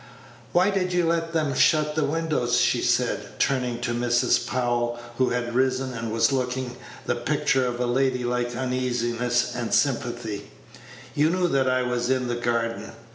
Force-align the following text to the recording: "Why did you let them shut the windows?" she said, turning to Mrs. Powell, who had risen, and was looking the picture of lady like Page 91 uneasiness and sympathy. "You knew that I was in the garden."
"Why 0.51 0.71
did 0.71 0.93
you 0.93 1.05
let 1.05 1.31
them 1.31 1.53
shut 1.53 1.93
the 1.93 2.03
windows?" 2.03 2.59
she 2.59 2.81
said, 2.81 3.37
turning 3.37 3.79
to 3.81 3.93
Mrs. 3.93 4.47
Powell, 4.47 4.97
who 5.19 5.29
had 5.29 5.53
risen, 5.53 5.93
and 5.93 6.11
was 6.11 6.31
looking 6.31 6.75
the 7.05 7.13
picture 7.13 7.67
of 7.67 7.79
lady 7.79 8.23
like 8.23 8.47
Page 8.47 8.55
91 8.55 8.67
uneasiness 8.79 9.53
and 9.53 9.71
sympathy. 9.71 10.49
"You 11.13 11.29
knew 11.29 11.47
that 11.49 11.69
I 11.69 11.83
was 11.83 12.09
in 12.09 12.29
the 12.29 12.35
garden." 12.35 12.93